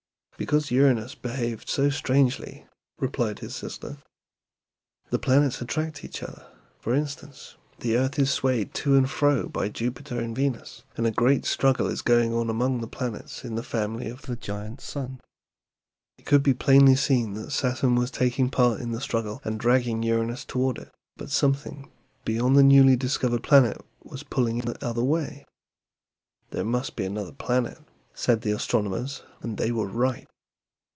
[0.37, 2.65] "Because Uranus behaved so strangely,"
[2.99, 3.97] replied his sister.
[5.11, 6.43] "The planets attract each other;
[6.79, 11.11] for instance, the earth is swayed to and fro by Jupiter and Venus, and a
[11.11, 15.21] great struggle is always going on among the planets in the family of Giant Sun.
[16.17, 20.01] It could be plainly seen that Saturn was taking part in the struggle and dragging
[20.01, 21.91] Uranus toward it, but something
[22.25, 25.45] beyond the newly discovered planet was pulling it the other way.
[26.49, 27.83] 'There must be another planet,'
[28.15, 30.27] said the astronomers, and they were right.